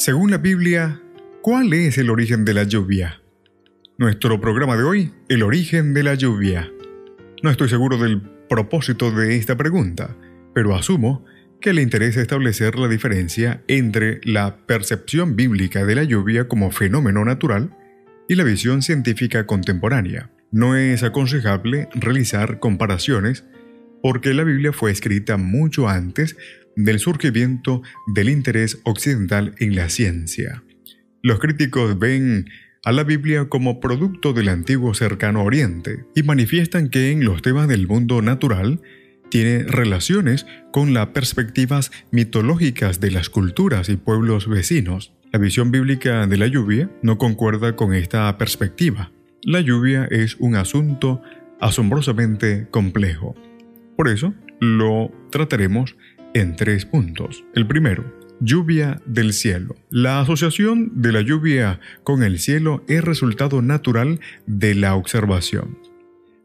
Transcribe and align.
Según 0.00 0.30
la 0.30 0.38
Biblia, 0.38 0.98
¿cuál 1.42 1.74
es 1.74 1.98
el 1.98 2.08
origen 2.08 2.46
de 2.46 2.54
la 2.54 2.62
lluvia? 2.64 3.20
Nuestro 3.98 4.40
programa 4.40 4.74
de 4.78 4.82
hoy, 4.82 5.12
el 5.28 5.42
origen 5.42 5.92
de 5.92 6.02
la 6.02 6.14
lluvia. 6.14 6.72
No 7.42 7.50
estoy 7.50 7.68
seguro 7.68 7.98
del 7.98 8.22
propósito 8.48 9.10
de 9.10 9.36
esta 9.36 9.58
pregunta, 9.58 10.16
pero 10.54 10.74
asumo 10.74 11.26
que 11.60 11.74
le 11.74 11.82
interesa 11.82 12.22
establecer 12.22 12.78
la 12.78 12.88
diferencia 12.88 13.62
entre 13.68 14.22
la 14.24 14.64
percepción 14.64 15.36
bíblica 15.36 15.84
de 15.84 15.94
la 15.94 16.04
lluvia 16.04 16.48
como 16.48 16.70
fenómeno 16.70 17.22
natural 17.26 17.76
y 18.26 18.36
la 18.36 18.44
visión 18.44 18.80
científica 18.80 19.44
contemporánea. 19.44 20.30
No 20.50 20.76
es 20.76 21.02
aconsejable 21.02 21.90
realizar 21.92 22.58
comparaciones 22.58 23.44
porque 24.02 24.32
la 24.32 24.44
Biblia 24.44 24.72
fue 24.72 24.92
escrita 24.92 25.36
mucho 25.36 25.90
antes 25.90 26.38
del 26.76 26.98
surgimiento 26.98 27.82
del 28.14 28.28
interés 28.28 28.80
occidental 28.84 29.54
en 29.58 29.74
la 29.76 29.88
ciencia. 29.88 30.62
Los 31.22 31.38
críticos 31.38 31.98
ven 31.98 32.46
a 32.84 32.92
la 32.92 33.04
Biblia 33.04 33.48
como 33.48 33.80
producto 33.80 34.32
del 34.32 34.48
antiguo 34.48 34.94
cercano 34.94 35.44
oriente 35.44 36.04
y 36.14 36.22
manifiestan 36.22 36.88
que 36.88 37.10
en 37.10 37.24
los 37.24 37.42
temas 37.42 37.68
del 37.68 37.86
mundo 37.86 38.22
natural 38.22 38.80
tiene 39.30 39.62
relaciones 39.64 40.46
con 40.72 40.94
las 40.94 41.08
perspectivas 41.08 41.92
mitológicas 42.10 43.00
de 43.00 43.10
las 43.10 43.30
culturas 43.30 43.88
y 43.88 43.96
pueblos 43.96 44.48
vecinos. 44.48 45.12
La 45.32 45.38
visión 45.38 45.70
bíblica 45.70 46.26
de 46.26 46.36
la 46.36 46.46
lluvia 46.46 46.90
no 47.02 47.18
concuerda 47.18 47.76
con 47.76 47.94
esta 47.94 48.36
perspectiva. 48.38 49.12
La 49.42 49.60
lluvia 49.60 50.06
es 50.10 50.36
un 50.40 50.56
asunto 50.56 51.22
asombrosamente 51.60 52.66
complejo. 52.70 53.34
Por 53.96 54.08
eso 54.08 54.34
lo 54.60 55.12
trataremos 55.30 55.96
en 56.34 56.56
tres 56.56 56.84
puntos. 56.84 57.44
El 57.54 57.66
primero, 57.66 58.04
lluvia 58.40 59.00
del 59.06 59.32
cielo. 59.32 59.76
La 59.90 60.20
asociación 60.20 60.92
de 61.02 61.12
la 61.12 61.20
lluvia 61.20 61.80
con 62.04 62.22
el 62.22 62.38
cielo 62.38 62.84
es 62.88 63.04
resultado 63.04 63.62
natural 63.62 64.20
de 64.46 64.74
la 64.74 64.94
observación. 64.94 65.78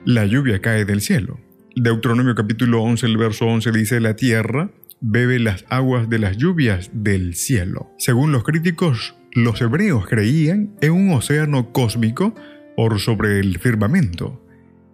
La 0.05 0.25
lluvia 0.25 0.59
cae 0.59 0.85
del 0.85 1.01
cielo. 1.01 1.39
Deuteronomio 1.75 2.35
capítulo 2.35 2.81
11, 2.83 3.05
el 3.05 3.17
verso 3.17 3.45
11 3.45 3.71
dice, 3.71 3.99
la 3.99 4.15
tierra 4.15 4.71
bebe 5.01 5.39
las 5.39 5.65
aguas 5.69 6.09
de 6.09 6.19
las 6.19 6.37
lluvias 6.37 6.89
del 6.93 7.35
cielo. 7.35 7.91
Según 7.97 8.31
los 8.31 8.43
críticos, 8.43 9.15
los 9.33 9.61
hebreos 9.61 10.07
creían 10.07 10.75
en 10.81 10.91
un 10.91 11.11
océano 11.11 11.71
cósmico 11.73 12.33
por 12.77 12.99
sobre 12.99 13.39
el 13.39 13.59
firmamento 13.59 14.44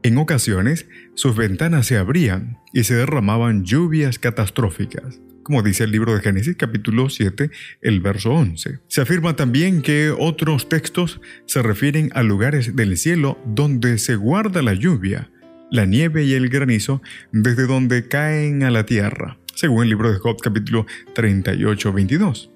en 0.03 0.17
ocasiones, 0.17 0.88
sus 1.13 1.35
ventanas 1.35 1.85
se 1.85 1.97
abrían 1.97 2.57
y 2.73 2.85
se 2.85 2.95
derramaban 2.95 3.63
lluvias 3.66 4.17
catastróficas, 4.17 5.22
como 5.44 5.62
dice 5.62 5.84
el 5.84 5.91
libro 5.91 6.16
de 6.16 6.22
Génesis 6.22 6.56
capítulo 6.56 7.09
7, 7.09 7.51
el 7.81 8.00
verso 8.00 8.31
11. 8.31 8.79
Se 8.88 9.01
afirma 9.01 9.35
también 9.35 9.84
que 9.84 10.09
otros 10.09 10.69
textos 10.69 11.22
se 11.45 11.61
refieren 11.61 12.09
a 12.16 12.23
lugares 12.23 12.75
del 12.75 12.97
cielo 12.97 13.38
donde 13.45 14.00
se 14.00 14.16
guarda 14.16 14.63
la 14.63 14.73
lluvia, 14.73 15.29
la 15.69 15.85
nieve 15.85 16.23
y 16.23 16.34
el 16.34 16.50
granizo 16.50 17.03
desde 17.31 17.67
donde 17.67 18.07
caen 18.07 18.63
a 18.63 18.72
la 18.72 18.88
tierra, 18.88 19.38
según 19.53 19.84
el 19.84 19.90
libro 19.90 20.11
de 20.11 20.17
Job 20.17 20.38
capítulo 20.41 20.88
38, 21.13 21.94
22. 21.94 22.50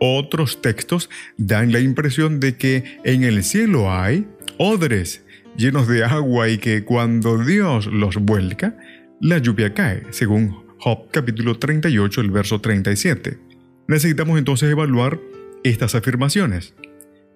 Otros 0.00 0.62
textos 0.62 1.10
dan 1.36 1.70
la 1.70 1.78
impresión 1.78 2.40
de 2.40 2.56
que 2.56 2.98
en 3.04 3.22
el 3.22 3.44
cielo 3.44 3.92
hay 3.92 4.26
odres 4.58 5.22
llenos 5.58 5.88
de 5.88 6.04
agua 6.04 6.48
y 6.48 6.58
que 6.58 6.84
cuando 6.84 7.36
Dios 7.36 7.86
los 7.86 8.16
vuelca, 8.16 8.76
la 9.20 9.38
lluvia 9.38 9.74
cae, 9.74 10.04
según 10.10 10.64
Job 10.78 11.10
capítulo 11.10 11.58
38, 11.58 12.20
el 12.20 12.30
verso 12.30 12.60
37. 12.60 13.38
Necesitamos 13.88 14.38
entonces 14.38 14.70
evaluar 14.70 15.18
estas 15.64 15.96
afirmaciones. 15.96 16.74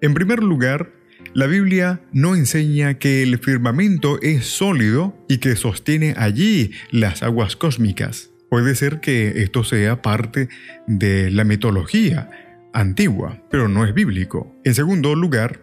En 0.01 0.13
primer 0.13 0.41
lugar, 0.41 0.93
la 1.33 1.47
Biblia 1.47 1.99
no 2.13 2.35
enseña 2.35 2.93
que 2.93 3.23
el 3.23 3.39
firmamento 3.39 4.21
es 4.21 4.45
sólido 4.45 5.17
y 5.27 5.39
que 5.39 5.57
sostiene 5.57 6.15
allí 6.17 6.71
las 6.91 7.23
aguas 7.23 7.57
cósmicas. 7.57 8.29
Puede 8.49 8.75
ser 8.75 9.01
que 9.01 9.43
esto 9.43 9.65
sea 9.65 10.01
parte 10.01 10.47
de 10.87 11.29
la 11.29 11.43
mitología 11.43 12.29
antigua, 12.71 13.43
pero 13.51 13.67
no 13.67 13.85
es 13.85 13.93
bíblico. 13.93 14.55
En 14.63 14.75
segundo 14.75 15.13
lugar, 15.13 15.59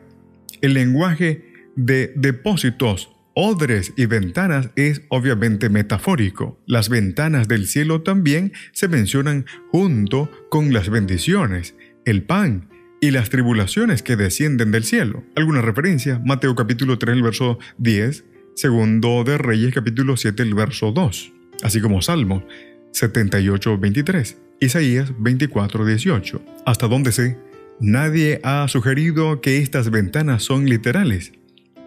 el 0.60 0.74
lenguaje 0.74 1.49
de 1.76 2.12
depósitos, 2.16 3.10
odres 3.34 3.92
y 3.96 4.06
ventanas 4.06 4.70
es 4.76 5.02
obviamente 5.08 5.68
metafórico. 5.68 6.60
Las 6.66 6.88
ventanas 6.88 7.48
del 7.48 7.66
cielo 7.66 8.02
también 8.02 8.52
se 8.72 8.88
mencionan 8.88 9.46
junto 9.70 10.30
con 10.50 10.72
las 10.72 10.90
bendiciones, 10.90 11.74
el 12.04 12.22
pan 12.22 12.68
y 13.00 13.12
las 13.12 13.30
tribulaciones 13.30 14.02
que 14.02 14.16
descienden 14.16 14.72
del 14.72 14.84
cielo. 14.84 15.24
Alguna 15.36 15.62
referencia, 15.62 16.20
Mateo 16.24 16.54
capítulo 16.54 16.98
3, 16.98 17.16
el 17.16 17.22
verso 17.22 17.58
10, 17.78 18.24
segundo 18.54 19.24
de 19.24 19.38
Reyes 19.38 19.74
capítulo 19.74 20.16
7, 20.16 20.42
el 20.42 20.54
verso 20.54 20.92
2, 20.92 21.32
así 21.62 21.80
como 21.80 22.02
Salmo 22.02 22.44
78, 22.92 23.78
23, 23.78 24.36
Isaías 24.60 25.12
24, 25.18 25.86
18. 25.86 26.44
Hasta 26.66 26.88
donde 26.88 27.12
sé, 27.12 27.38
nadie 27.80 28.40
ha 28.42 28.66
sugerido 28.68 29.40
que 29.40 29.58
estas 29.58 29.90
ventanas 29.90 30.42
son 30.42 30.66
literales. 30.66 31.32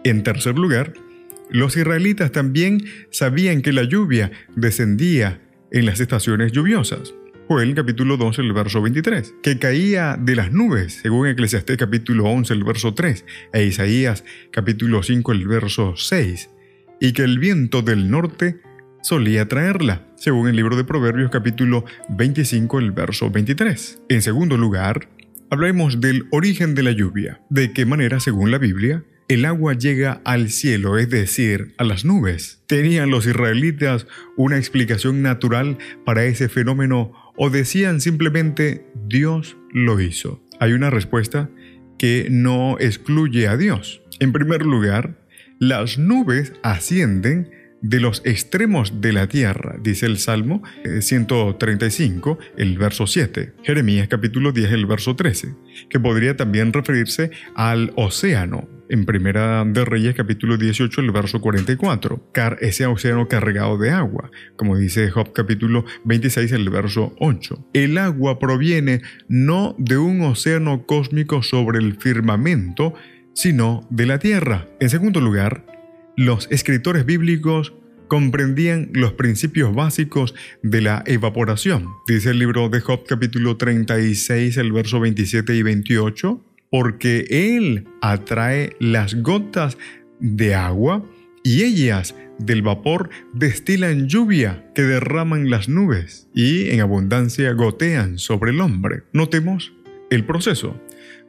En 0.06 0.24
tercer 0.24 0.58
lugar, 0.58 0.94
los 1.50 1.78
israelitas 1.78 2.34
también 2.34 2.84
sabían 3.10 3.62
que 3.62 3.72
la 3.72 3.84
lluvia 3.84 4.32
descendía 4.54 5.42
en 5.72 5.86
las 5.86 6.02
estaciones 6.02 6.52
lluviosas. 6.52 7.14
Joel 7.48 7.74
capítulo 7.74 8.18
12, 8.18 8.42
el 8.42 8.52
verso 8.52 8.82
23, 8.82 9.36
que 9.42 9.60
caía 9.60 10.18
de 10.20 10.36
las 10.36 10.52
nubes, 10.52 11.00
según 11.02 11.28
Eclesiastés 11.28 11.78
capítulo 11.78 12.26
11, 12.26 12.54
el 12.54 12.64
verso 12.66 12.94
3, 12.94 13.26
e 13.54 13.64
Isaías 13.64 14.26
capítulo 14.52 15.04
5, 15.04 15.32
el 15.32 15.48
verso 15.48 15.96
6, 15.96 16.50
y 17.00 17.14
que 17.14 17.24
el 17.24 17.40
viento 17.40 17.82
del 17.82 18.12
norte 18.12 18.60
solía 19.04 19.48
traerla, 19.48 20.06
según 20.18 20.50
el 20.50 20.58
libro 20.58 20.76
de 20.76 20.84
Proverbios 20.84 21.32
capítulo 21.32 21.86
25, 22.10 22.80
el 22.80 22.92
verso 22.92 23.30
23. 23.30 24.02
En 24.10 24.22
segundo 24.22 24.58
lugar, 24.58 25.08
hablemos 25.50 26.02
del 26.02 26.26
origen 26.32 26.76
de 26.76 26.84
la 26.84 26.92
lluvia, 26.92 27.42
de 27.50 27.72
qué 27.72 27.86
manera, 27.86 28.20
según 28.20 28.52
la 28.52 28.58
Biblia, 28.58 29.06
el 29.28 29.46
agua 29.46 29.74
llega 29.74 30.22
al 30.26 30.50
cielo, 30.50 30.98
es 30.98 31.10
decir, 31.10 31.74
a 31.78 31.84
las 31.84 32.06
nubes. 32.06 32.64
¿Tenían 32.68 33.10
los 33.10 33.26
israelitas 33.26 34.08
una 34.38 34.58
explicación 34.58 35.22
natural 35.22 35.78
para 36.06 36.26
ese 36.26 36.50
fenómeno 36.50 37.14
o 37.36 37.50
decían 37.50 38.02
simplemente 38.02 38.86
Dios 39.08 39.58
lo 39.72 40.00
hizo? 40.00 40.44
Hay 40.60 40.74
una 40.74 40.90
respuesta 40.90 41.50
que 41.98 42.28
no 42.30 42.78
excluye 42.80 43.48
a 43.48 43.58
Dios. 43.58 44.02
En 44.20 44.32
primer 44.34 44.66
lugar, 44.66 45.18
las 45.60 45.98
nubes 45.98 46.54
ascienden 46.64 47.52
de 47.84 48.00
los 48.00 48.22
extremos 48.26 49.02
de 49.02 49.12
la 49.12 49.28
tierra, 49.28 49.78
dice 49.82 50.06
el 50.06 50.18
Salmo 50.18 50.64
135, 51.02 52.40
eh, 52.42 52.46
el 52.58 52.78
verso 52.78 53.06
7, 53.06 53.54
Jeremías 53.62 54.08
capítulo 54.08 54.54
10, 54.54 54.72
el 54.72 54.86
verso 54.86 55.18
13, 55.18 55.54
que 55.90 56.00
podría 56.00 56.38
también 56.38 56.72
referirse 56.72 57.32
al 57.56 57.92
océano, 57.98 58.70
en 58.90 59.06
Primera 59.06 59.64
de 59.66 59.86
Reyes 59.86 60.16
capítulo 60.16 60.58
18, 60.58 61.02
el 61.02 61.12
verso 61.12 61.42
44, 61.42 62.32
car 62.32 62.58
ese 62.62 62.86
océano 62.86 63.28
cargado 63.28 63.78
de 63.78 63.92
agua, 63.92 64.32
como 64.56 64.78
dice 64.78 65.10
Job 65.10 65.34
capítulo 65.34 65.86
26, 66.06 66.52
el 66.52 66.70
verso 66.70 67.14
8. 67.20 67.70
El 67.74 67.98
agua 67.98 68.40
proviene 68.40 69.02
no 69.28 69.76
de 69.78 69.98
un 69.98 70.22
océano 70.22 70.86
cósmico 70.86 71.44
sobre 71.44 71.80
el 71.80 71.96
firmamento, 71.98 72.94
sino 73.34 73.88
de 73.90 74.06
la 74.06 74.20
tierra. 74.20 74.68
En 74.80 74.90
segundo 74.90 75.22
lugar, 75.22 75.66
los 76.16 76.48
escritores 76.52 77.06
bíblicos 77.06 77.74
comprendían 78.08 78.90
los 78.94 79.14
principios 79.14 79.74
básicos 79.74 80.36
de 80.62 80.82
la 80.82 81.04
evaporación. 81.08 81.88
Dice 82.08 82.30
el 82.30 82.40
libro 82.40 82.70
de 82.70 82.80
Job 82.80 83.06
capítulo 83.08 83.58
36, 83.58 84.58
el 84.58 84.72
verso 84.72 85.00
27 85.00 85.56
y 85.56 85.64
28, 85.64 86.53
porque 86.74 87.28
Él 87.30 87.86
atrae 88.02 88.76
las 88.80 89.22
gotas 89.22 89.78
de 90.20 90.56
agua 90.56 91.06
y 91.44 91.62
ellas 91.62 92.16
del 92.40 92.64
vapor 92.64 93.12
destilan 93.32 94.08
lluvia 94.08 94.72
que 94.74 94.82
derraman 94.82 95.52
las 95.52 95.70
nubes 95.70 96.30
y 96.34 96.72
en 96.72 96.82
abundancia 96.82 97.54
gotean 97.54 98.18
sobre 98.18 98.50
el 98.50 98.60
hombre. 98.60 99.04
Notemos 99.14 99.72
el 100.10 100.26
proceso. 100.26 100.76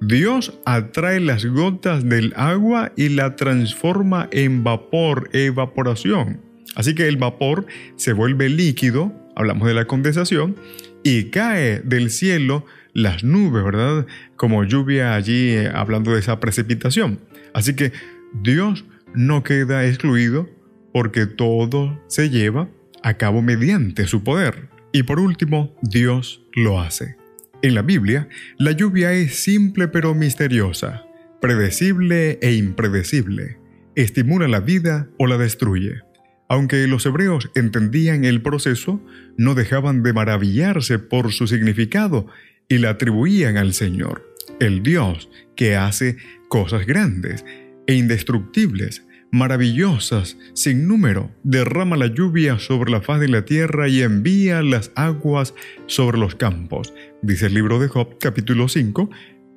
Dios 0.01 0.59
atrae 0.65 1.21
las 1.21 1.45
gotas 1.45 2.09
del 2.09 2.33
agua 2.37 2.93
y 2.97 3.11
la 3.11 3.37
transforma 3.37 4.31
en 4.33 4.65
vapor, 4.65 5.29
evaporación. 5.35 6.41
Así 6.75 6.95
que 6.95 7.07
el 7.07 7.19
vapor 7.19 7.67
se 7.97 8.15
vuelve 8.15 8.49
líquido, 8.49 9.13
hablamos 9.37 9.69
de 9.69 9.75
la 9.75 9.85
condensación, 9.85 10.57
y 11.03 11.25
cae 11.25 11.81
del 11.81 12.11
cielo 12.11 12.65
las 12.95 13.25
nubes, 13.25 13.65
¿verdad? 13.65 14.07
Como 14.37 14.65
lluvia 14.65 15.15
allí, 15.15 15.51
eh, 15.51 15.71
hablando 15.75 16.13
de 16.13 16.21
esa 16.21 16.41
precipitación. 16.41 17.19
Así 17.53 17.75
que 17.75 17.93
Dios 18.33 18.85
no 19.15 19.43
queda 19.43 19.87
excluido 19.87 20.49
porque 20.93 21.27
todo 21.27 22.01
se 22.07 22.31
lleva 22.31 22.69
a 23.03 23.15
cabo 23.15 23.43
mediante 23.43 24.07
su 24.07 24.23
poder. 24.23 24.69
Y 24.93 25.03
por 25.03 25.19
último, 25.19 25.77
Dios 25.83 26.43
lo 26.55 26.81
hace. 26.81 27.17
En 27.63 27.75
la 27.75 27.83
Biblia, 27.83 28.29
la 28.59 28.73
lluvia 28.73 29.13
es 29.13 29.37
simple 29.37 29.89
pero 29.89 30.15
misteriosa, 30.15 31.05
predecible 31.41 32.39
e 32.43 32.53
impredecible, 32.53 33.59
estimula 33.97 34.49
la 34.49 34.61
vida 34.61 35.09
o 35.19 35.27
la 35.27 35.37
destruye. 35.37 36.03
Aunque 36.49 36.87
los 36.87 37.07
hebreos 37.07 37.51
entendían 37.55 38.25
el 38.25 38.43
proceso, 38.43 39.01
no 39.37 39.55
dejaban 39.55 40.03
de 40.03 40.13
maravillarse 40.13 40.99
por 40.99 41.33
su 41.33 41.47
significado 41.47 42.29
y 42.69 42.79
la 42.79 42.91
atribuían 42.91 43.57
al 43.57 43.75
Señor, 43.75 44.35
el 44.61 44.83
Dios 44.83 45.29
que 45.57 45.77
hace 45.77 46.17
cosas 46.49 46.87
grandes 46.87 47.45
e 47.87 47.95
indestructibles, 47.95 49.05
maravillosas, 49.31 50.37
sin 50.55 50.87
número, 50.87 51.31
derrama 51.43 51.97
la 51.97 52.07
lluvia 52.07 52.59
sobre 52.59 52.91
la 52.91 53.03
faz 53.03 53.21
de 53.21 53.29
la 53.29 53.45
tierra 53.45 53.89
y 53.89 54.03
envía 54.03 54.63
las 54.63 54.93
aguas 54.95 55.55
sobre 55.87 56.19
los 56.19 56.37
campos, 56.37 56.95
dice 57.23 57.47
el 57.47 57.55
libro 57.55 57.81
de 57.81 57.89
Job 57.89 58.19
capítulo 58.21 58.69
5, 58.69 59.11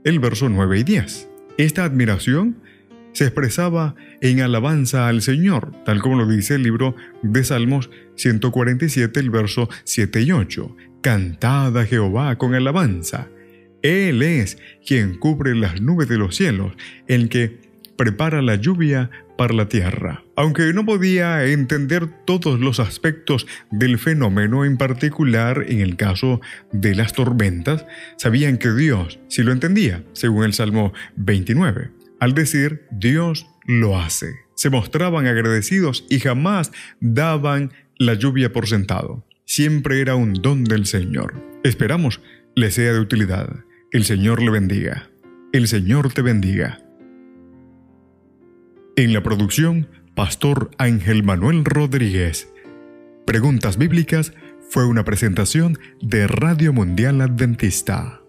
el 0.03 0.19
verso 0.19 0.49
9 0.49 0.79
y 0.79 0.83
10. 0.83 1.29
Esta 1.57 1.83
admiración 1.83 2.57
se 3.17 3.23
expresaba 3.23 3.95
en 4.21 4.41
alabanza 4.41 5.07
al 5.07 5.23
Señor, 5.23 5.73
tal 5.85 6.03
como 6.03 6.17
lo 6.17 6.27
dice 6.27 6.53
el 6.53 6.61
libro 6.61 6.95
de 7.23 7.43
Salmos 7.43 7.89
147, 8.13 9.19
el 9.19 9.31
verso 9.31 9.69
7 9.85 10.21
y 10.21 10.31
8. 10.31 10.75
Cantad 11.01 11.73
Jehová 11.87 12.37
con 12.37 12.53
alabanza. 12.53 13.27
Él 13.81 14.21
es 14.21 14.59
quien 14.85 15.17
cubre 15.17 15.55
las 15.55 15.81
nubes 15.81 16.07
de 16.07 16.19
los 16.19 16.35
cielos, 16.35 16.73
el 17.07 17.27
que 17.29 17.59
prepara 17.97 18.43
la 18.43 18.53
lluvia 18.53 19.09
para 19.35 19.55
la 19.55 19.67
tierra. 19.67 20.23
Aunque 20.35 20.71
no 20.73 20.85
podía 20.85 21.43
entender 21.43 22.07
todos 22.23 22.59
los 22.59 22.79
aspectos 22.79 23.47
del 23.71 23.97
fenómeno, 23.97 24.63
en 24.63 24.77
particular 24.77 25.65
en 25.67 25.81
el 25.81 25.95
caso 25.95 26.39
de 26.71 26.93
las 26.93 27.13
tormentas, 27.13 27.83
sabían 28.17 28.59
que 28.59 28.71
Dios 28.73 29.19
sí 29.27 29.41
lo 29.41 29.53
entendía, 29.53 30.03
según 30.13 30.43
el 30.43 30.53
Salmo 30.53 30.93
29. 31.15 31.96
Al 32.19 32.33
decir 32.33 32.85
Dios 32.91 33.47
lo 33.65 33.99
hace, 33.99 34.35
se 34.55 34.69
mostraban 34.69 35.27
agradecidos 35.27 36.05
y 36.09 36.19
jamás 36.19 36.71
daban 36.99 37.71
la 37.97 38.15
lluvia 38.15 38.51
por 38.51 38.67
sentado. 38.67 39.23
Siempre 39.45 40.01
era 40.01 40.15
un 40.15 40.33
don 40.33 40.63
del 40.63 40.85
Señor. 40.85 41.41
Esperamos 41.63 42.21
le 42.55 42.71
sea 42.71 42.93
de 42.93 42.99
utilidad. 42.99 43.63
El 43.91 44.03
Señor 44.03 44.41
le 44.41 44.49
bendiga. 44.49 45.09
El 45.53 45.67
Señor 45.67 46.11
te 46.11 46.21
bendiga. 46.21 46.83
En 48.95 49.13
la 49.13 49.21
producción, 49.21 49.87
Pastor 50.15 50.71
Ángel 50.79 51.23
Manuel 51.23 51.63
Rodríguez. 51.63 52.51
Preguntas 53.25 53.77
Bíblicas 53.77 54.33
fue 54.69 54.85
una 54.85 55.05
presentación 55.05 55.77
de 56.01 56.27
Radio 56.27 56.73
Mundial 56.73 57.21
Adventista. 57.21 58.21